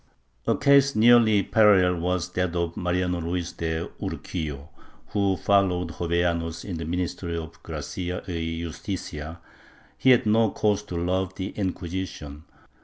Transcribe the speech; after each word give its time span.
* 0.27 0.47
A 0.47 0.57
case 0.57 0.95
nearly 0.95 1.43
parallel 1.43 1.99
was 1.99 2.31
that 2.31 2.55
of 2.55 2.75
Mariano 2.75 3.21
Luis 3.21 3.51
de 3.51 3.87
Urquijo, 4.01 4.69
who 5.09 5.37
followed 5.37 5.89
Jovellanos 5.89 6.65
in 6.65 6.77
the 6.79 6.85
ministry 6.85 7.37
of 7.37 7.61
Gracia 7.61 8.23
y 8.27 8.57
Justicia. 8.61 9.39
He 9.99 10.09
had 10.09 10.25
no 10.25 10.49
cause 10.49 10.81
to 10.85 10.95
love 10.97 11.35
the 11.35 11.49
Inquisition. 11.49 12.45